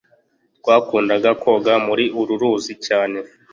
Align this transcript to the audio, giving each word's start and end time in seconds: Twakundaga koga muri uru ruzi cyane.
Twakundaga 0.57 1.29
koga 1.43 1.73
muri 1.85 2.05
uru 2.19 2.33
ruzi 2.41 2.73
cyane. 2.87 3.17